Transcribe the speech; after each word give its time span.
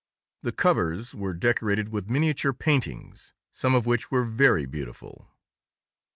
The 0.41 0.51
covers 0.51 1.13
were 1.13 1.35
decorated 1.35 1.89
with 1.89 2.09
miniature 2.09 2.53
paintings, 2.53 3.33
some 3.51 3.75
of 3.75 3.85
which 3.85 4.09
were 4.09 4.25
very 4.25 4.65
beautiful. 4.65 5.29